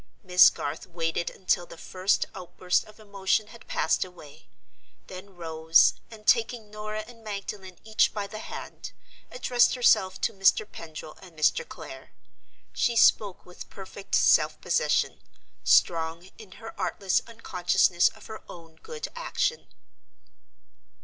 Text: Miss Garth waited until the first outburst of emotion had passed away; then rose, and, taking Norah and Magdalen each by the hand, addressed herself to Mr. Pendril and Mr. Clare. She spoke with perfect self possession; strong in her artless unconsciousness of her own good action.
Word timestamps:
Miss 0.23 0.49
Garth 0.49 0.87
waited 0.87 1.29
until 1.29 1.67
the 1.67 1.77
first 1.77 2.25
outburst 2.33 2.85
of 2.85 2.99
emotion 2.99 3.49
had 3.49 3.67
passed 3.67 4.03
away; 4.03 4.47
then 5.05 5.35
rose, 5.35 5.93
and, 6.09 6.25
taking 6.25 6.71
Norah 6.71 7.03
and 7.05 7.23
Magdalen 7.23 7.77
each 7.83 8.11
by 8.11 8.25
the 8.25 8.39
hand, 8.39 8.93
addressed 9.29 9.75
herself 9.75 10.19
to 10.21 10.33
Mr. 10.33 10.65
Pendril 10.67 11.19
and 11.21 11.37
Mr. 11.37 11.69
Clare. 11.69 12.13
She 12.73 12.95
spoke 12.95 13.45
with 13.45 13.69
perfect 13.69 14.15
self 14.15 14.59
possession; 14.59 15.19
strong 15.63 16.31
in 16.39 16.53
her 16.53 16.73
artless 16.79 17.21
unconsciousness 17.27 18.09
of 18.09 18.25
her 18.25 18.41
own 18.49 18.77
good 18.81 19.07
action. 19.15 19.67